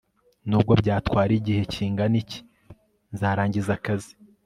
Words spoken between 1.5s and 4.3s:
kingana iki, nzarangiza akazi